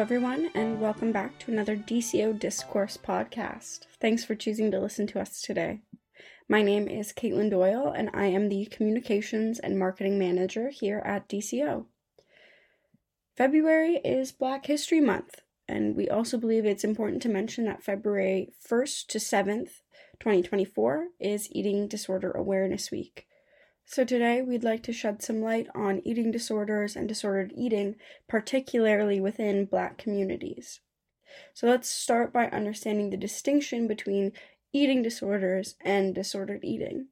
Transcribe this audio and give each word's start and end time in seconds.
Hello, 0.00 0.06
everyone, 0.06 0.48
and 0.54 0.80
welcome 0.80 1.12
back 1.12 1.38
to 1.40 1.52
another 1.52 1.76
DCO 1.76 2.38
Discourse 2.38 2.96
podcast. 2.96 3.80
Thanks 4.00 4.24
for 4.24 4.34
choosing 4.34 4.70
to 4.70 4.80
listen 4.80 5.06
to 5.08 5.20
us 5.20 5.42
today. 5.42 5.80
My 6.48 6.62
name 6.62 6.88
is 6.88 7.12
Katelyn 7.12 7.50
Doyle, 7.50 7.92
and 7.94 8.08
I 8.14 8.24
am 8.28 8.48
the 8.48 8.64
Communications 8.64 9.58
and 9.58 9.78
Marketing 9.78 10.18
Manager 10.18 10.70
here 10.70 11.02
at 11.04 11.28
DCO. 11.28 11.84
February 13.36 13.96
is 13.96 14.32
Black 14.32 14.64
History 14.64 15.02
Month, 15.02 15.42
and 15.68 15.94
we 15.94 16.08
also 16.08 16.38
believe 16.38 16.64
it's 16.64 16.82
important 16.82 17.20
to 17.24 17.28
mention 17.28 17.66
that 17.66 17.84
February 17.84 18.54
1st 18.66 19.06
to 19.08 19.18
7th, 19.18 19.82
2024, 20.18 21.08
is 21.20 21.46
Eating 21.52 21.88
Disorder 21.88 22.30
Awareness 22.30 22.90
Week. 22.90 23.26
So, 23.90 24.04
today 24.04 24.40
we'd 24.40 24.62
like 24.62 24.84
to 24.84 24.92
shed 24.92 25.20
some 25.20 25.42
light 25.42 25.66
on 25.74 26.00
eating 26.04 26.30
disorders 26.30 26.94
and 26.94 27.08
disordered 27.08 27.52
eating, 27.56 27.96
particularly 28.28 29.18
within 29.18 29.64
Black 29.64 29.98
communities. 29.98 30.78
So, 31.54 31.66
let's 31.66 31.88
start 31.88 32.32
by 32.32 32.46
understanding 32.50 33.10
the 33.10 33.16
distinction 33.16 33.88
between 33.88 34.30
eating 34.72 35.02
disorders 35.02 35.74
and 35.80 36.14
disordered 36.14 36.60
eating. 36.62 37.08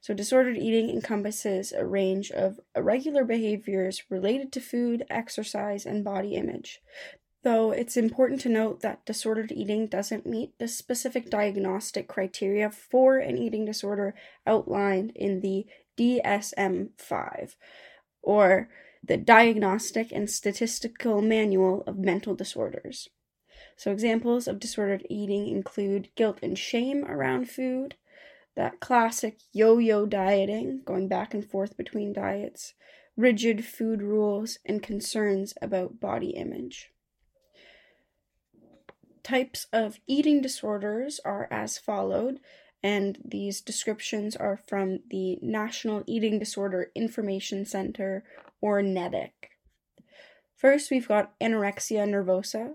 So, 0.00 0.14
disordered 0.14 0.56
eating 0.56 0.88
encompasses 0.88 1.72
a 1.72 1.84
range 1.84 2.30
of 2.30 2.58
irregular 2.74 3.24
behaviors 3.24 4.04
related 4.08 4.50
to 4.52 4.60
food, 4.60 5.04
exercise, 5.10 5.84
and 5.84 6.02
body 6.02 6.36
image. 6.36 6.80
Though 7.42 7.72
it's 7.72 7.98
important 7.98 8.40
to 8.40 8.48
note 8.48 8.80
that 8.80 9.04
disordered 9.04 9.52
eating 9.52 9.88
doesn't 9.88 10.24
meet 10.24 10.58
the 10.58 10.68
specific 10.68 11.28
diagnostic 11.28 12.08
criteria 12.08 12.70
for 12.70 13.18
an 13.18 13.36
eating 13.36 13.66
disorder 13.66 14.14
outlined 14.46 15.12
in 15.14 15.40
the 15.42 15.66
DSM 15.96 16.90
5, 16.96 17.56
or 18.22 18.68
the 19.02 19.16
Diagnostic 19.16 20.12
and 20.12 20.30
Statistical 20.30 21.20
Manual 21.20 21.82
of 21.86 21.98
Mental 21.98 22.34
Disorders. 22.34 23.08
So, 23.76 23.90
examples 23.90 24.48
of 24.48 24.58
disordered 24.58 25.06
eating 25.10 25.48
include 25.48 26.10
guilt 26.14 26.38
and 26.42 26.58
shame 26.58 27.04
around 27.04 27.50
food, 27.50 27.96
that 28.56 28.80
classic 28.80 29.38
yo 29.52 29.78
yo 29.78 30.06
dieting, 30.06 30.82
going 30.84 31.08
back 31.08 31.34
and 31.34 31.44
forth 31.44 31.76
between 31.76 32.12
diets, 32.12 32.74
rigid 33.16 33.64
food 33.64 34.00
rules, 34.00 34.58
and 34.64 34.82
concerns 34.82 35.54
about 35.60 36.00
body 36.00 36.30
image. 36.30 36.90
Types 39.22 39.66
of 39.72 39.98
eating 40.06 40.40
disorders 40.40 41.20
are 41.24 41.48
as 41.50 41.78
followed 41.78 42.40
and 42.84 43.16
these 43.24 43.62
descriptions 43.62 44.36
are 44.36 44.60
from 44.68 45.00
the 45.08 45.38
National 45.40 46.04
Eating 46.06 46.38
Disorder 46.38 46.90
Information 46.94 47.64
Center, 47.64 48.24
or 48.60 48.82
NEDIC. 48.82 49.30
First, 50.54 50.90
we've 50.90 51.08
got 51.08 51.32
anorexia 51.40 52.06
nervosa. 52.06 52.74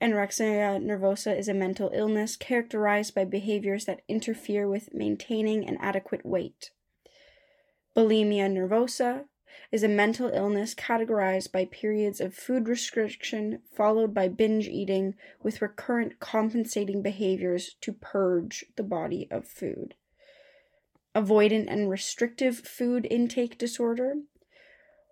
Anorexia 0.00 0.78
nervosa 0.78 1.36
is 1.36 1.48
a 1.48 1.54
mental 1.54 1.90
illness 1.94 2.36
characterized 2.36 3.14
by 3.14 3.24
behaviors 3.24 3.86
that 3.86 4.02
interfere 4.08 4.68
with 4.68 4.92
maintaining 4.92 5.66
an 5.66 5.78
adequate 5.80 6.26
weight. 6.26 6.70
Bulimia 7.96 8.50
nervosa 8.52 9.24
is 9.72 9.82
a 9.82 9.88
mental 9.88 10.28
illness 10.28 10.74
categorized 10.74 11.52
by 11.52 11.64
periods 11.64 12.20
of 12.20 12.34
food 12.34 12.68
restriction 12.68 13.60
followed 13.74 14.14
by 14.14 14.28
binge 14.28 14.68
eating 14.68 15.14
with 15.42 15.62
recurrent 15.62 16.18
compensating 16.20 17.02
behaviors 17.02 17.76
to 17.80 17.92
purge 17.92 18.64
the 18.76 18.82
body 18.82 19.28
of 19.30 19.46
food. 19.46 19.94
Avoidant 21.14 21.66
and 21.68 21.88
restrictive 21.88 22.58
food 22.58 23.06
intake 23.10 23.56
disorder, 23.56 24.14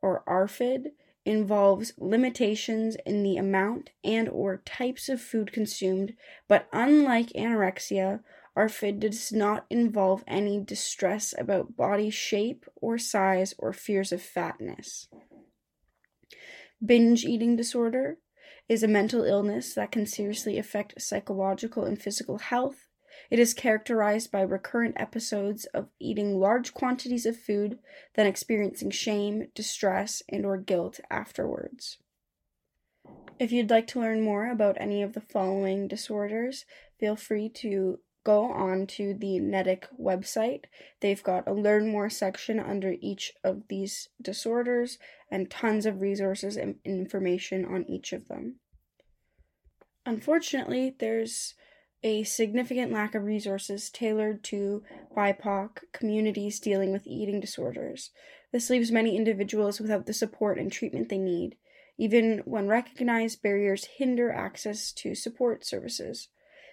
or 0.02 0.22
ARFID, 0.26 0.92
involves 1.24 1.94
limitations 1.96 2.96
in 3.06 3.22
the 3.22 3.36
amount 3.36 3.90
and 4.02 4.28
or 4.28 4.58
types 4.58 5.08
of 5.08 5.20
food 5.20 5.52
consumed, 5.52 6.14
but 6.48 6.68
unlike 6.72 7.28
anorexia, 7.28 8.20
ARFID 8.56 9.00
does 9.00 9.32
not 9.32 9.66
involve 9.68 10.22
any 10.26 10.60
distress 10.60 11.34
about 11.36 11.76
body 11.76 12.10
shape 12.10 12.66
or 12.76 12.98
size 12.98 13.54
or 13.58 13.72
fears 13.72 14.12
of 14.12 14.22
fatness. 14.22 15.08
Binge 16.84 17.24
eating 17.24 17.56
disorder 17.56 18.18
is 18.68 18.82
a 18.82 18.88
mental 18.88 19.24
illness 19.24 19.74
that 19.74 19.90
can 19.90 20.06
seriously 20.06 20.58
affect 20.58 21.00
psychological 21.00 21.84
and 21.84 22.00
physical 22.00 22.38
health. 22.38 22.88
It 23.30 23.38
is 23.38 23.54
characterized 23.54 24.30
by 24.30 24.42
recurrent 24.42 24.94
episodes 24.98 25.64
of 25.66 25.88
eating 25.98 26.38
large 26.38 26.74
quantities 26.74 27.26
of 27.26 27.36
food, 27.36 27.78
then 28.14 28.26
experiencing 28.26 28.90
shame, 28.90 29.48
distress, 29.54 30.22
and 30.28 30.46
or 30.46 30.56
guilt 30.56 31.00
afterwards. 31.10 31.98
If 33.38 33.50
you'd 33.50 33.70
like 33.70 33.86
to 33.88 34.00
learn 34.00 34.20
more 34.20 34.50
about 34.50 34.76
any 34.80 35.02
of 35.02 35.12
the 35.12 35.20
following 35.20 35.88
disorders, 35.88 36.64
feel 36.98 37.16
free 37.16 37.48
to 37.56 37.98
go 38.24 38.50
on 38.50 38.86
to 38.86 39.14
the 39.14 39.38
NEDIC 39.38 39.84
website. 40.00 40.64
They've 41.00 41.22
got 41.22 41.46
a 41.46 41.52
learn 41.52 41.88
more 41.88 42.10
section 42.10 42.58
under 42.58 42.94
each 43.00 43.32
of 43.44 43.68
these 43.68 44.08
disorders 44.20 44.98
and 45.30 45.50
tons 45.50 45.86
of 45.86 46.00
resources 46.00 46.56
and 46.56 46.76
information 46.84 47.64
on 47.64 47.84
each 47.88 48.12
of 48.12 48.28
them. 48.28 48.56
Unfortunately, 50.06 50.94
there's 50.98 51.54
a 52.02 52.22
significant 52.24 52.92
lack 52.92 53.14
of 53.14 53.24
resources 53.24 53.88
tailored 53.88 54.44
to 54.44 54.82
BIPOC 55.16 55.78
communities 55.92 56.60
dealing 56.60 56.92
with 56.92 57.06
eating 57.06 57.40
disorders. 57.40 58.10
This 58.52 58.68
leaves 58.68 58.92
many 58.92 59.16
individuals 59.16 59.80
without 59.80 60.06
the 60.06 60.12
support 60.12 60.58
and 60.58 60.70
treatment 60.70 61.08
they 61.08 61.18
need, 61.18 61.56
even 61.96 62.42
when 62.44 62.68
recognized 62.68 63.42
barriers 63.42 63.86
hinder 63.96 64.30
access 64.30 64.92
to 64.92 65.14
support 65.14 65.64
services. 65.64 66.28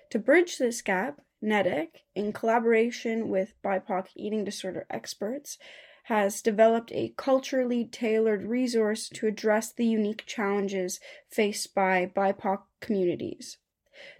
To 0.09 0.19
bridge 0.19 0.57
this 0.57 0.81
gap, 0.81 1.21
NEDIC, 1.43 2.03
in 2.15 2.33
collaboration 2.33 3.29
with 3.29 3.53
BIPOC 3.63 4.07
eating 4.15 4.43
disorder 4.43 4.85
experts, 4.89 5.57
has 6.03 6.41
developed 6.41 6.91
a 6.93 7.13
culturally 7.17 7.85
tailored 7.85 8.43
resource 8.43 9.09
to 9.09 9.27
address 9.27 9.71
the 9.71 9.85
unique 9.85 10.23
challenges 10.25 10.99
faced 11.29 11.73
by 11.73 12.05
BIPOC 12.05 12.63
communities. 12.79 13.57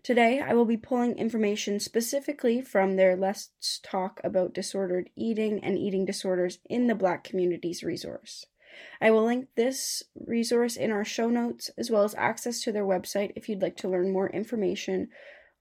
Today, 0.04 0.40
I 0.40 0.54
will 0.54 0.66
be 0.66 0.78
pulling 0.78 1.18
information 1.18 1.80
specifically 1.80 2.62
from 2.62 2.95
their 2.95 3.16
Let's 3.16 3.80
Talk 3.84 4.22
About 4.24 4.54
Disordered 4.54 5.10
Eating 5.16 5.63
and 5.63 5.78
Eating 5.78 6.06
Disorders 6.06 6.60
in 6.69 6.88
the 6.88 6.95
Black 6.95 7.24
Communities 7.24 7.84
resource. 7.84 8.45
I 9.01 9.12
will 9.12 9.25
link 9.25 9.48
this 9.56 10.04
resource 10.16 10.75
in 10.75 10.92
our 10.92 11.04
show 11.04 11.30
notes 11.30 11.72
as 11.78 11.90
well 11.92 12.04
as 12.04 12.16
access 12.16 12.62
to 12.62 12.72
their 12.72 12.86
website 12.86 13.34
if 13.36 13.50
you'd 13.50 13.62
like 13.62 13.75
to 13.78 13.90
learn 13.90 14.13
more 14.13 14.30
information 14.30 15.10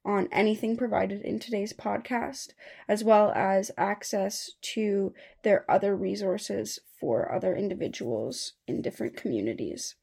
on 0.05 0.29
anything 0.33 0.77
provided 0.77 1.23
in 1.23 1.39
today's 1.39 1.73
podcast, 1.73 2.49
as 2.89 3.05
well 3.05 3.33
as 3.33 3.71
access 3.77 4.53
to 4.63 5.13
their 5.43 5.71
other 5.71 5.95
resources 5.95 6.79
for 6.99 7.33
other 7.33 7.55
individuals 7.55 8.55
in 8.67 8.83
different 8.83 9.17
communities. 9.17 9.95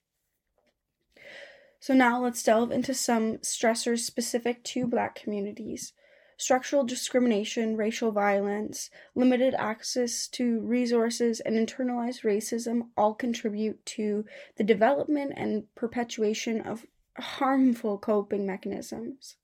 So, 1.80 1.94
now 1.94 2.22
let's 2.22 2.44
delve 2.44 2.72
into 2.72 2.94
some 2.94 3.38
stressors 3.38 4.00
specific 4.00 4.64
to 4.66 4.88
Black 4.88 5.16
communities. 5.16 5.94
Structural 6.40 6.84
discrimination, 6.84 7.76
racial 7.76 8.12
violence, 8.12 8.92
limited 9.16 9.56
access 9.58 10.28
to 10.28 10.60
resources, 10.60 11.40
and 11.40 11.56
internalized 11.56 12.22
racism 12.24 12.90
all 12.96 13.16
contribute 13.16 13.84
to 13.88 14.26
the 14.56 14.64
development 14.64 15.34
and 15.36 15.74
perpetuation 15.74 16.62
of 16.62 16.86
harmful 17.18 17.98
coping 17.98 18.46
mechanisms. 18.46 19.38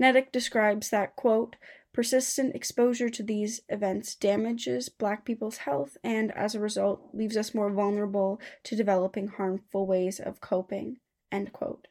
NEDIC 0.00 0.32
describes 0.32 0.88
that, 0.90 1.14
quote, 1.14 1.56
persistent 1.92 2.54
exposure 2.54 3.10
to 3.10 3.22
these 3.22 3.60
events 3.68 4.14
damages 4.14 4.88
black 4.88 5.24
people's 5.24 5.58
health 5.58 5.98
and, 6.02 6.32
as 6.32 6.54
a 6.54 6.60
result, 6.60 7.10
leaves 7.12 7.36
us 7.36 7.54
more 7.54 7.70
vulnerable 7.70 8.40
to 8.64 8.76
developing 8.76 9.28
harmful 9.28 9.86
ways 9.86 10.18
of 10.18 10.40
coping, 10.40 10.98
end 11.30 11.52
quote. 11.52 11.88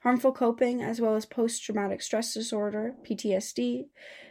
Harmful 0.00 0.32
coping, 0.32 0.82
as 0.82 1.00
well 1.00 1.14
as 1.14 1.26
post 1.26 1.62
traumatic 1.62 2.00
stress 2.00 2.32
disorder, 2.32 2.94
PTSD, 3.04 3.86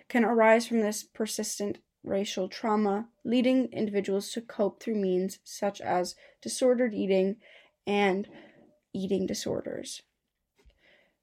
can 0.08 0.24
arise 0.24 0.66
from 0.66 0.80
this 0.80 1.04
persistent 1.04 1.80
racial 2.04 2.48
trauma, 2.48 3.10
leading 3.24 3.66
individuals 3.72 4.32
to 4.32 4.42
cope 4.42 4.82
through 4.82 4.96
means 4.96 5.40
such 5.44 5.82
as 5.82 6.16
disordered 6.42 6.94
eating 6.94 7.36
and 7.86 8.28
eating 8.94 9.26
disorders. 9.26 10.02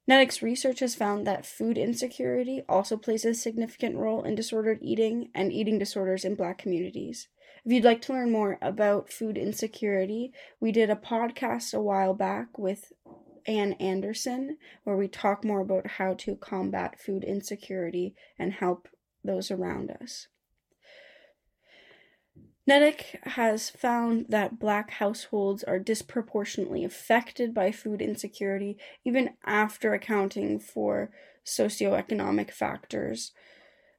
NEDIC's 0.09 0.43
research 0.43 0.81
has 0.81 0.97
found 0.97 1.27
that 1.27 1.47
food 1.47 1.79
insecurity 1.79 2.63
also 2.69 2.97
plays 2.97 3.25
a 3.25 3.35
significant 3.35 3.97
role 3.97 4.25
in 4.25 4.35
disordered 4.35 4.79
eating 4.83 5.31
and 5.33 5.53
eating 5.53 5.79
disorders 5.79 6.25
in 6.25 6.35
Black 6.35 6.59
communities. 6.59 7.29
If 7.65 7.71
you'd 7.71 7.85
like 7.85 8.03
to 8.03 8.13
learn 8.13 8.33
more 8.33 8.59
about 8.61 9.13
food 9.13 9.39
insecurity, 9.39 10.33
we 10.59 10.73
did 10.73 10.91
a 10.91 10.97
podcast 10.97 11.73
a 11.73 11.81
while 11.81 12.15
back 12.15 12.59
with 12.59 12.93
Ann 13.47 13.75
Anderson 13.75 14.59
where 14.83 14.97
we 14.97 15.07
talk 15.07 15.45
more 15.45 15.61
about 15.61 15.87
how 15.87 16.15
to 16.15 16.35
combat 16.35 16.99
food 16.99 17.23
insecurity 17.23 18.17
and 18.37 18.53
help 18.55 18.89
those 19.23 19.53
around 19.53 19.91
us. 19.91 20.27
NEDIC 22.69 23.25
has 23.25 23.71
found 23.71 24.27
that 24.29 24.61
black 24.61 24.93
households 24.93 25.65
are 25.65 25.81
disproportionately 25.81 26.85
affected 26.85 27.53
by 27.53 27.73
food 27.73 28.01
insecurity, 28.01 28.79
even 29.05 29.31
after 29.45 29.93
accounting 29.93 30.61
for 30.61 31.11
socioeconomic 31.45 32.53
factors. 32.53 33.33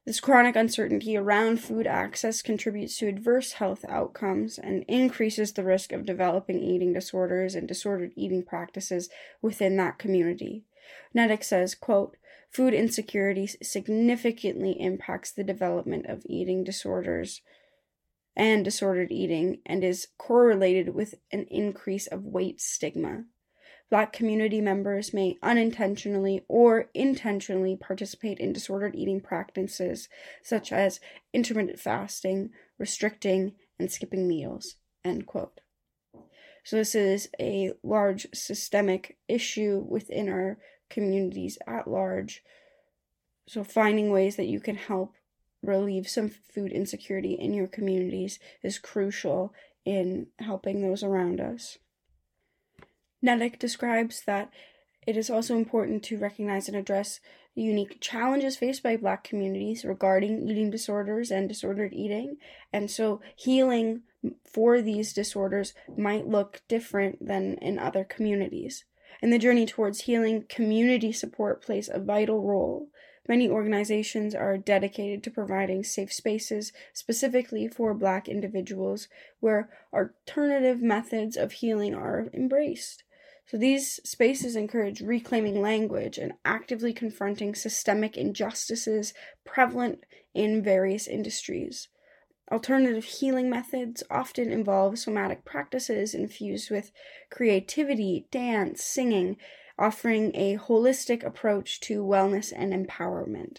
This 0.06 0.20
chronic 0.20 0.56
uncertainty 0.56 1.14
around 1.16 1.60
food 1.60 1.86
access 1.86 2.40
contributes 2.40 2.96
to 2.98 3.06
adverse 3.06 3.52
health 3.52 3.84
outcomes 3.86 4.58
and 4.58 4.84
increases 4.88 5.52
the 5.52 5.64
risk 5.64 5.92
of 5.92 6.06
developing 6.06 6.62
eating 6.62 6.94
disorders 6.94 7.54
and 7.54 7.68
disordered 7.68 8.12
eating 8.16 8.42
practices 8.42 9.10
within 9.42 9.76
that 9.76 9.98
community. 9.98 10.64
NEDIC 11.14 11.44
says, 11.44 11.74
quote, 11.74 12.16
Food 12.50 12.72
insecurity 12.72 13.46
significantly 13.46 14.76
impacts 14.80 15.32
the 15.32 15.44
development 15.44 16.06
of 16.06 16.22
eating 16.26 16.64
disorders 16.64 17.40
and 18.36 18.64
disordered 18.64 19.12
eating 19.12 19.58
and 19.64 19.84
is 19.84 20.08
correlated 20.18 20.94
with 20.94 21.14
an 21.32 21.46
increase 21.50 22.06
of 22.06 22.24
weight 22.24 22.60
stigma. 22.60 23.24
Black 23.90 24.12
community 24.12 24.60
members 24.60 25.14
may 25.14 25.36
unintentionally 25.42 26.44
or 26.48 26.90
intentionally 26.94 27.76
participate 27.76 28.38
in 28.38 28.52
disordered 28.52 28.94
eating 28.96 29.20
practices 29.20 30.08
such 30.42 30.72
as 30.72 31.00
intermittent 31.32 31.78
fasting, 31.78 32.50
restricting, 32.78 33.52
and 33.78 33.92
skipping 33.92 34.26
meals. 34.26 34.76
End 35.04 35.26
quote. 35.26 35.60
So, 36.64 36.76
this 36.76 36.94
is 36.94 37.28
a 37.38 37.72
large 37.82 38.26
systemic 38.32 39.18
issue 39.28 39.84
within 39.86 40.30
our 40.30 40.58
communities 40.88 41.58
at 41.66 41.86
large. 41.86 42.42
So, 43.46 43.62
finding 43.62 44.10
ways 44.10 44.36
that 44.36 44.46
you 44.46 44.60
can 44.60 44.76
help 44.76 45.12
relieve 45.66 46.08
some 46.08 46.28
food 46.28 46.72
insecurity 46.72 47.34
in 47.34 47.54
your 47.54 47.66
communities 47.66 48.38
is 48.62 48.78
crucial 48.78 49.52
in 49.84 50.28
helping 50.38 50.82
those 50.82 51.02
around 51.02 51.40
us. 51.40 51.78
NEDIC 53.24 53.58
describes 53.58 54.22
that 54.26 54.50
it 55.06 55.16
is 55.16 55.30
also 55.30 55.56
important 55.56 56.02
to 56.04 56.18
recognize 56.18 56.68
and 56.68 56.76
address 56.76 57.20
the 57.54 57.62
unique 57.62 58.00
challenges 58.00 58.56
faced 58.56 58.82
by 58.82 58.96
Black 58.96 59.22
communities 59.22 59.84
regarding 59.84 60.48
eating 60.48 60.70
disorders 60.70 61.30
and 61.30 61.48
disordered 61.48 61.92
eating. 61.92 62.36
And 62.72 62.90
so, 62.90 63.20
healing 63.36 64.02
for 64.44 64.80
these 64.80 65.12
disorders 65.12 65.74
might 65.96 66.26
look 66.26 66.62
different 66.68 67.24
than 67.24 67.54
in 67.58 67.78
other 67.78 68.04
communities. 68.04 68.84
In 69.22 69.30
the 69.30 69.38
journey 69.38 69.66
towards 69.66 70.02
healing, 70.02 70.44
community 70.48 71.12
support 71.12 71.62
plays 71.62 71.88
a 71.92 72.00
vital 72.00 72.42
role. 72.42 72.88
Many 73.26 73.48
organizations 73.48 74.34
are 74.34 74.58
dedicated 74.58 75.22
to 75.22 75.30
providing 75.30 75.82
safe 75.82 76.12
spaces 76.12 76.72
specifically 76.92 77.66
for 77.68 77.94
Black 77.94 78.28
individuals 78.28 79.08
where 79.40 79.70
alternative 79.92 80.82
methods 80.82 81.36
of 81.36 81.52
healing 81.52 81.94
are 81.94 82.28
embraced. 82.34 83.02
So 83.46 83.56
these 83.56 84.00
spaces 84.04 84.56
encourage 84.56 85.00
reclaiming 85.00 85.60
language 85.60 86.18
and 86.18 86.32
actively 86.44 86.92
confronting 86.92 87.54
systemic 87.54 88.16
injustices 88.16 89.14
prevalent 89.44 90.04
in 90.34 90.62
various 90.62 91.06
industries. 91.06 91.88
Alternative 92.52 93.04
healing 93.04 93.48
methods 93.48 94.02
often 94.10 94.52
involve 94.52 94.98
somatic 94.98 95.46
practices 95.46 96.14
infused 96.14 96.70
with 96.70 96.92
creativity, 97.30 98.26
dance, 98.30 98.84
singing, 98.84 99.38
offering 99.78 100.30
a 100.34 100.56
holistic 100.56 101.24
approach 101.24 101.80
to 101.80 102.04
wellness 102.04 102.52
and 102.54 102.72
empowerment. 102.72 103.58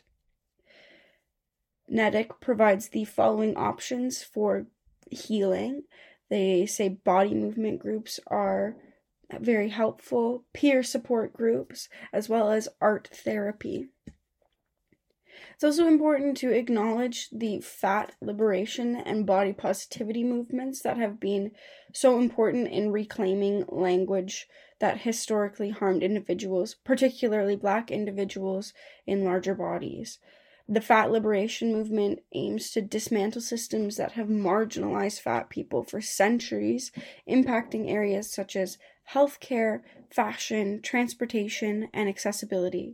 NEDIC 1.92 2.40
provides 2.40 2.90
the 2.90 3.06
following 3.06 3.56
options 3.56 4.24
for 4.24 4.66
healing. 5.12 5.84
They 6.30 6.66
say 6.66 6.90
body 6.90 7.34
movement 7.34 7.80
groups 7.80 8.20
are 8.28 8.76
very 9.40 9.70
helpful, 9.70 10.46
peer 10.54 10.84
support 10.84 11.34
groups, 11.34 11.90
as 12.12 12.30
well 12.30 12.52
as 12.52 12.70
art 12.82 13.10
therapy. 13.12 13.90
It's 15.54 15.64
also 15.64 15.88
important 15.88 16.38
to 16.38 16.52
acknowledge 16.52 17.30
the 17.30 17.60
fat 17.62 18.14
liberation 18.22 18.96
and 18.96 19.26
body 19.26 19.54
positivity 19.54 20.24
movements 20.24 20.82
that 20.82 20.98
have 20.98 21.20
been 21.20 21.52
so 21.94 22.20
important 22.20 22.68
in 22.70 22.92
reclaiming 22.92 23.66
language 23.70 24.48
that 24.86 25.00
historically 25.02 25.72
harmed 25.72 26.04
individuals, 26.04 26.76
particularly 26.84 27.56
black 27.56 27.90
individuals 27.90 28.72
in 29.08 29.24
larger 29.24 29.56
bodies. 29.56 30.20
The 30.70 30.80
fat 30.80 31.10
liberation 31.10 31.74
movement 31.74 32.20
aims 32.34 32.70
to 32.70 32.84
dismantle 32.84 33.42
systems 33.42 33.98
that 33.98 34.12
have 34.12 34.28
marginalized 34.28 35.22
fat 35.22 35.50
people 35.50 35.82
for 35.82 36.02
centuries, 36.02 36.92
impacting 37.28 37.90
areas 37.90 38.32
such 38.32 38.56
as 38.56 38.78
healthcare, 39.12 39.82
fashion, 40.12 40.84
transportation, 40.84 41.90
and 41.92 42.08
accessibility. 42.08 42.94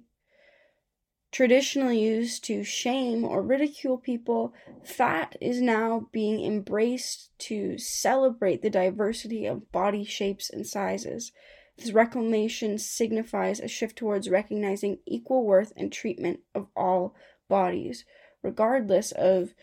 Traditionally 1.29 1.99
used 1.99 2.45
to 2.45 2.63
shame 2.63 3.25
or 3.25 3.41
ridicule 3.41 3.97
people, 3.97 4.53
fat 4.81 5.35
is 5.41 5.61
now 5.61 6.07
being 6.13 6.41
embraced 6.41 7.37
to 7.39 7.77
celebrate 7.77 8.61
the 8.61 8.69
diversity 8.69 9.45
of 9.45 9.69
body 9.73 10.05
shapes 10.05 10.49
and 10.49 10.65
sizes. 10.65 11.33
This 11.81 11.93
reclamation 11.93 12.77
signifies 12.77 13.59
a 13.59 13.67
shift 13.67 13.95
towards 13.95 14.29
recognizing 14.29 14.99
equal 15.07 15.43
worth 15.43 15.73
and 15.75 15.91
treatment 15.91 16.41
of 16.53 16.67
all 16.75 17.15
bodies, 17.49 18.05
regardless 18.43 19.11
of 19.11 19.55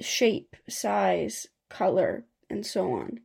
shape, 0.00 0.54
size, 0.68 1.48
color, 1.68 2.24
and 2.48 2.64
so 2.64 2.92
on. 2.92 3.18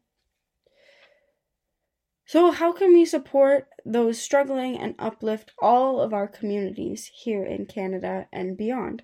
So, 2.26 2.50
how 2.50 2.72
can 2.72 2.94
we 2.94 3.06
support 3.06 3.68
those 3.86 4.20
struggling 4.20 4.76
and 4.76 4.96
uplift 4.98 5.52
all 5.62 6.02
of 6.02 6.12
our 6.12 6.28
communities 6.28 7.12
here 7.14 7.46
in 7.46 7.68
Canada 7.68 8.28
and 8.34 8.58
beyond? 8.58 9.04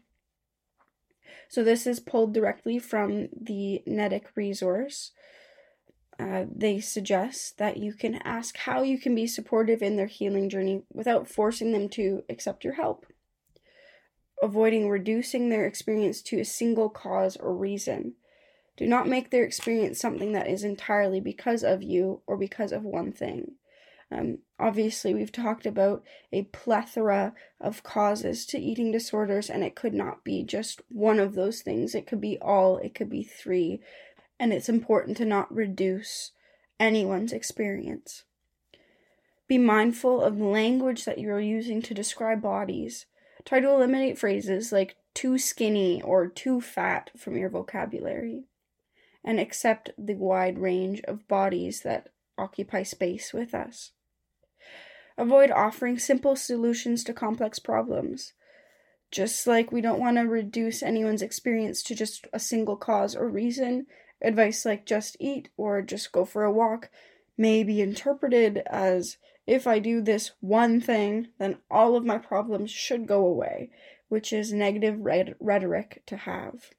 So, 1.47 1.63
this 1.63 1.85
is 1.85 1.99
pulled 1.99 2.33
directly 2.33 2.79
from 2.79 3.27
the 3.39 3.83
NEDIC 3.85 4.35
resource. 4.35 5.11
Uh, 6.19 6.45
they 6.53 6.79
suggest 6.79 7.57
that 7.59 7.77
you 7.77 7.93
can 7.93 8.15
ask 8.23 8.57
how 8.57 8.81
you 8.81 8.97
can 8.97 9.13
be 9.13 9.27
supportive 9.27 9.83
in 9.83 9.97
their 9.97 10.07
healing 10.07 10.49
journey 10.49 10.81
without 10.91 11.27
forcing 11.27 11.71
them 11.71 11.87
to 11.87 12.23
accept 12.27 12.63
your 12.63 12.73
help. 12.73 13.05
Avoiding 14.41 14.89
reducing 14.89 15.49
their 15.49 15.65
experience 15.65 16.21
to 16.23 16.39
a 16.39 16.45
single 16.45 16.89
cause 16.89 17.37
or 17.37 17.55
reason 17.55 18.15
do 18.77 18.85
not 18.85 19.07
make 19.07 19.31
their 19.31 19.43
experience 19.43 19.99
something 19.99 20.33
that 20.33 20.47
is 20.47 20.63
entirely 20.63 21.19
because 21.19 21.63
of 21.63 21.81
you 21.81 22.21
or 22.27 22.37
because 22.37 22.71
of 22.71 22.83
one 22.83 23.11
thing. 23.11 23.55
Um, 24.11 24.37
obviously, 24.59 25.13
we've 25.13 25.31
talked 25.31 25.65
about 25.65 26.03
a 26.31 26.43
plethora 26.43 27.33
of 27.59 27.83
causes 27.83 28.45
to 28.47 28.59
eating 28.59 28.91
disorders, 28.91 29.49
and 29.49 29.63
it 29.63 29.75
could 29.75 29.93
not 29.93 30.23
be 30.23 30.43
just 30.43 30.81
one 30.87 31.19
of 31.19 31.33
those 31.33 31.61
things. 31.61 31.93
It 31.93 32.07
could 32.07 32.21
be 32.21 32.37
all, 32.39 32.77
it 32.77 32.95
could 32.95 33.09
be 33.09 33.23
three, 33.23 33.81
and 34.39 34.53
it's 34.53 34.69
important 34.69 35.17
to 35.17 35.25
not 35.25 35.53
reduce 35.53 36.31
anyone's 36.79 37.33
experience. 37.33 38.23
Be 39.47 39.57
mindful 39.57 40.21
of 40.21 40.37
the 40.37 40.45
language 40.45 41.05
that 41.05 41.19
you're 41.19 41.39
using 41.39 41.81
to 41.83 41.93
describe 41.93 42.41
bodies. 42.41 43.05
Try 43.45 43.61
to 43.61 43.69
eliminate 43.69 44.17
phrases 44.17 44.71
like 44.71 44.97
too 45.13 45.37
skinny 45.37 46.01
or 46.01 46.27
too 46.27 46.59
fat 46.59 47.11
from 47.17 47.37
your 47.37 47.49
vocabulary 47.49 48.43
and 49.23 49.39
accept 49.39 49.89
the 49.97 50.15
wide 50.15 50.59
range 50.59 51.01
of 51.01 51.27
bodies 51.27 51.81
that 51.81 52.09
occupy 52.37 52.83
space 52.83 53.33
with 53.33 53.53
us. 53.53 53.91
Avoid 55.17 55.49
offering 55.49 55.97
simple 55.97 56.35
solutions 56.35 57.03
to 57.05 57.13
complex 57.13 57.57
problems. 57.57 58.33
Just 59.11 59.47
like 59.47 59.71
we 59.71 59.81
don't 59.81 59.99
want 59.99 60.17
to 60.17 60.23
reduce 60.23 60.83
anyone's 60.83 61.21
experience 61.21 61.81
to 61.83 61.95
just 61.95 62.27
a 62.33 62.39
single 62.39 62.75
cause 62.75 63.15
or 63.15 63.27
reason, 63.27 63.87
advice 64.21 64.65
like 64.65 64.85
just 64.85 65.17
eat 65.19 65.49
or 65.57 65.81
just 65.81 66.11
go 66.11 66.25
for 66.25 66.43
a 66.43 66.51
walk 66.51 66.89
may 67.37 67.63
be 67.63 67.81
interpreted 67.81 68.63
as 68.67 69.17
if 69.45 69.65
I 69.65 69.79
do 69.79 70.01
this 70.01 70.31
one 70.41 70.81
thing, 70.81 71.29
then 71.39 71.57
all 71.71 71.95
of 71.95 72.05
my 72.05 72.17
problems 72.17 72.69
should 72.69 73.07
go 73.07 73.25
away, 73.25 73.69
which 74.09 74.33
is 74.33 74.51
negative 74.51 74.99
rhetoric 74.99 76.03
to 76.07 76.17
have. 76.17 76.71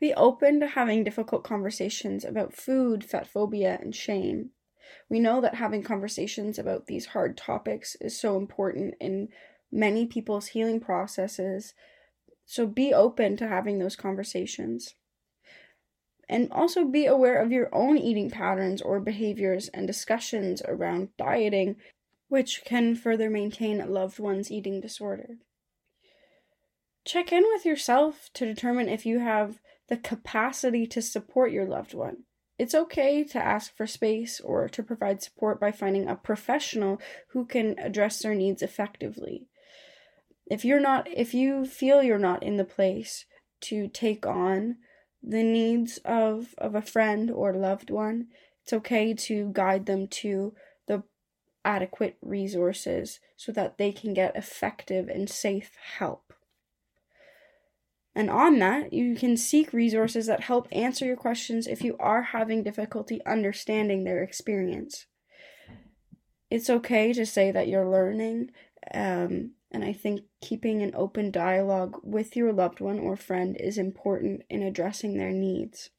Be 0.00 0.14
open 0.14 0.60
to 0.60 0.66
having 0.68 1.04
difficult 1.04 1.44
conversations 1.44 2.24
about 2.24 2.54
food, 2.54 3.04
fat 3.04 3.26
phobia, 3.26 3.78
and 3.80 3.94
shame. 3.94 4.50
We 5.08 5.20
know 5.20 5.40
that 5.40 5.56
having 5.56 5.82
conversations 5.82 6.58
about 6.58 6.86
these 6.86 7.06
hard 7.06 7.36
topics 7.36 7.96
is 8.00 8.18
so 8.18 8.36
important 8.36 8.94
in 9.00 9.28
many 9.70 10.06
people's 10.06 10.48
healing 10.48 10.80
processes. 10.80 11.74
So 12.46 12.66
be 12.66 12.94
open 12.94 13.36
to 13.38 13.48
having 13.48 13.78
those 13.78 13.96
conversations. 13.96 14.94
And 16.28 16.52
also 16.52 16.84
be 16.84 17.06
aware 17.06 17.40
of 17.40 17.52
your 17.52 17.74
own 17.74 17.96
eating 17.96 18.30
patterns 18.30 18.82
or 18.82 19.00
behaviors 19.00 19.68
and 19.68 19.86
discussions 19.86 20.60
around 20.66 21.08
dieting, 21.16 21.76
which 22.28 22.62
can 22.64 22.94
further 22.94 23.30
maintain 23.30 23.80
a 23.80 23.86
loved 23.86 24.18
one's 24.18 24.50
eating 24.50 24.80
disorder. 24.80 25.38
Check 27.06 27.32
in 27.32 27.44
with 27.44 27.64
yourself 27.64 28.28
to 28.34 28.44
determine 28.44 28.90
if 28.90 29.06
you 29.06 29.20
have 29.20 29.60
the 29.88 29.96
capacity 29.96 30.86
to 30.88 31.00
support 31.00 31.50
your 31.50 31.66
loved 31.66 31.94
one. 31.94 32.24
It's 32.58 32.74
okay 32.74 33.22
to 33.24 33.38
ask 33.38 33.74
for 33.74 33.86
space 33.86 34.40
or 34.40 34.68
to 34.68 34.82
provide 34.82 35.22
support 35.22 35.60
by 35.60 35.70
finding 35.70 36.08
a 36.08 36.16
professional 36.16 37.00
who 37.28 37.46
can 37.46 37.78
address 37.78 38.18
their 38.18 38.34
needs 38.34 38.62
effectively. 38.62 39.46
If 40.50 40.64
you're 40.64 40.80
not 40.80 41.08
if 41.08 41.34
you 41.34 41.64
feel 41.64 42.02
you're 42.02 42.18
not 42.18 42.42
in 42.42 42.56
the 42.56 42.64
place 42.64 43.26
to 43.62 43.88
take 43.88 44.26
on 44.26 44.76
the 45.22 45.42
needs 45.42 45.98
of 46.04 46.54
of 46.58 46.74
a 46.74 46.82
friend 46.82 47.30
or 47.30 47.52
loved 47.52 47.90
one, 47.90 48.28
it's 48.62 48.72
okay 48.72 49.14
to 49.14 49.50
guide 49.52 49.86
them 49.86 50.06
to 50.08 50.54
the 50.86 51.02
adequate 51.64 52.16
resources 52.22 53.20
so 53.36 53.52
that 53.52 53.78
they 53.78 53.92
can 53.92 54.14
get 54.14 54.36
effective 54.36 55.08
and 55.08 55.28
safe 55.28 55.76
help. 55.98 56.32
And 58.14 58.30
on 58.30 58.58
that, 58.58 58.92
you 58.92 59.14
can 59.14 59.36
seek 59.36 59.72
resources 59.72 60.26
that 60.26 60.40
help 60.40 60.66
answer 60.72 61.04
your 61.04 61.16
questions 61.16 61.68
if 61.68 61.82
you 61.84 61.96
are 62.00 62.22
having 62.22 62.64
difficulty 62.64 63.24
understanding 63.24 64.02
their 64.02 64.24
experience. 64.24 65.06
It's 66.50 66.68
okay 66.68 67.12
to 67.12 67.24
say 67.24 67.52
that 67.52 67.68
you're 67.68 67.88
learning, 67.88 68.50
um, 68.92 69.52
and 69.70 69.84
I 69.84 69.92
think 69.92 70.22
keeping 70.40 70.82
an 70.82 70.92
open 70.94 71.30
dialogue 71.30 71.98
with 72.02 72.36
your 72.36 72.52
loved 72.52 72.80
one 72.80 72.98
or 72.98 73.16
friend 73.16 73.56
is 73.58 73.78
important 73.78 74.42
in 74.48 74.62
addressing 74.62 75.16
their 75.16 75.32
needs. 75.32 75.90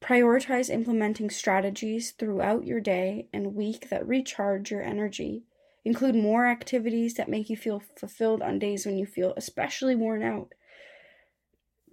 Prioritize 0.00 0.70
implementing 0.70 1.30
strategies 1.30 2.12
throughout 2.12 2.66
your 2.66 2.80
day 2.80 3.28
and 3.32 3.54
week 3.54 3.88
that 3.90 4.06
recharge 4.06 4.70
your 4.70 4.82
energy. 4.82 5.44
Include 5.84 6.14
more 6.14 6.46
activities 6.46 7.14
that 7.14 7.28
make 7.28 7.48
you 7.48 7.56
feel 7.56 7.82
fulfilled 7.96 8.42
on 8.42 8.58
days 8.58 8.84
when 8.84 8.98
you 8.98 9.06
feel 9.06 9.34
especially 9.36 9.94
worn 9.94 10.22
out 10.22 10.52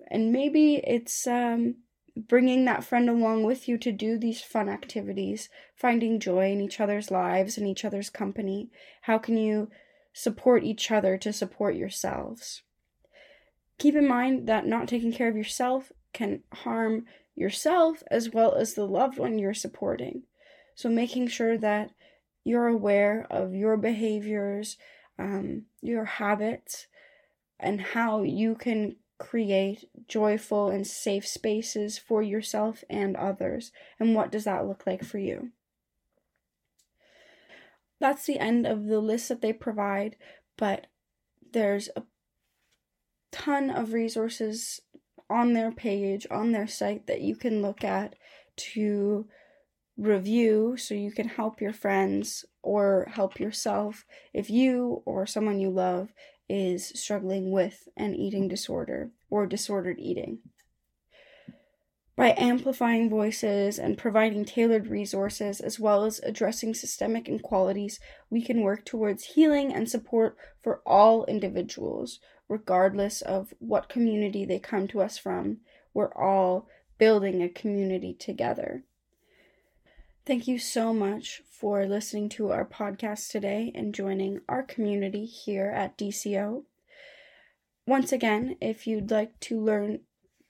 and 0.07 0.31
maybe 0.31 0.75
it's 0.75 1.27
um, 1.27 1.75
bringing 2.15 2.65
that 2.65 2.83
friend 2.83 3.09
along 3.09 3.43
with 3.43 3.67
you 3.67 3.77
to 3.79 3.91
do 3.91 4.17
these 4.17 4.41
fun 4.41 4.69
activities, 4.69 5.49
finding 5.75 6.19
joy 6.19 6.51
in 6.51 6.61
each 6.61 6.79
other's 6.79 7.11
lives 7.11 7.57
and 7.57 7.67
each 7.67 7.85
other's 7.85 8.09
company. 8.09 8.69
How 9.01 9.17
can 9.17 9.37
you 9.37 9.69
support 10.17 10.63
each 10.63 10.91
other 10.91 11.17
to 11.17 11.33
support 11.33 11.75
yourselves? 11.75 12.63
Keep 13.77 13.95
in 13.95 14.07
mind 14.07 14.47
that 14.47 14.65
not 14.65 14.87
taking 14.87 15.11
care 15.11 15.27
of 15.27 15.35
yourself 15.35 15.91
can 16.13 16.41
harm 16.53 17.05
yourself 17.35 18.01
as 18.09 18.29
well 18.29 18.55
as 18.55 18.73
the 18.73 18.87
loved 18.87 19.17
one 19.17 19.37
you're 19.37 19.53
supporting. 19.53 20.23
So, 20.73 20.87
making 20.89 21.27
sure 21.27 21.57
that 21.57 21.91
you're 22.45 22.67
aware 22.67 23.27
of 23.29 23.53
your 23.53 23.75
behaviors, 23.75 24.77
um, 25.19 25.63
your 25.81 26.05
habits, 26.05 26.87
and 27.59 27.81
how 27.81 28.23
you 28.23 28.55
can 28.55 28.95
create 29.17 29.89
joyful 30.07 30.69
and 30.69 30.87
safe 30.87 31.27
spaces 31.27 31.97
for 31.97 32.21
yourself 32.21 32.83
and 32.89 33.17
others? 33.17 33.71
And 33.99 34.15
what 34.15 34.31
does 34.31 34.45
that 34.45 34.65
look 34.65 34.87
like 34.87 35.03
for 35.03 35.17
you? 35.17 35.51
That's 38.05 38.27
the 38.27 38.37
end 38.37 38.67
of 38.67 38.85
the 38.85 38.99
list 38.99 39.29
that 39.29 39.41
they 39.41 39.51
provide, 39.51 40.15
but 40.59 40.85
there's 41.53 41.89
a 41.95 42.03
ton 43.31 43.71
of 43.71 43.93
resources 43.93 44.79
on 45.27 45.53
their 45.53 45.71
page, 45.71 46.27
on 46.29 46.51
their 46.51 46.67
site 46.67 47.07
that 47.07 47.21
you 47.21 47.35
can 47.35 47.63
look 47.63 47.83
at 47.83 48.15
to 48.57 49.25
review 49.97 50.77
so 50.77 50.93
you 50.93 51.11
can 51.11 51.29
help 51.29 51.59
your 51.59 51.73
friends 51.73 52.45
or 52.61 53.07
help 53.11 53.39
yourself 53.39 54.05
if 54.35 54.51
you 54.51 55.01
or 55.07 55.25
someone 55.25 55.59
you 55.59 55.71
love 55.71 56.13
is 56.47 56.89
struggling 56.89 57.51
with 57.51 57.87
an 57.97 58.13
eating 58.13 58.47
disorder 58.47 59.09
or 59.31 59.47
disordered 59.47 59.97
eating. 59.97 60.37
By 62.15 62.33
amplifying 62.37 63.09
voices 63.09 63.77
and 63.77 63.97
providing 63.97 64.45
tailored 64.45 64.87
resources, 64.87 65.59
as 65.59 65.81
well 65.81 66.05
as 66.05 66.19
addressing 66.19 66.73
systemic 66.73 67.27
inequalities, 67.27 67.99
we 68.29 68.41
can 68.41 68.61
work 68.61 68.85
towards 68.85 69.33
healing 69.35 69.73
and 69.73 69.89
support 69.89 70.37
for 70.61 70.81
all 70.85 71.25
individuals, 71.25 72.19
regardless 72.47 73.21
of 73.21 73.53
what 73.59 73.89
community 73.89 74.45
they 74.45 74.59
come 74.59 74.87
to 74.87 75.01
us 75.01 75.17
from. 75.17 75.57
We're 75.93 76.13
all 76.13 76.69
building 76.97 77.43
a 77.43 77.49
community 77.49 78.13
together. 78.13 78.83
Thank 80.25 80.47
you 80.47 80.57
so 80.57 80.93
much 80.93 81.41
for 81.51 81.85
listening 81.85 82.29
to 82.29 82.51
our 82.51 82.65
podcast 82.65 83.29
today 83.29 83.73
and 83.75 83.93
joining 83.93 84.39
our 84.47 84.63
community 84.63 85.25
here 85.25 85.69
at 85.69 85.97
DCO. 85.97 86.63
Once 87.85 88.11
again, 88.11 88.55
if 88.61 88.87
you'd 88.87 89.11
like 89.11 89.39
to 89.41 89.59
learn 89.59 89.99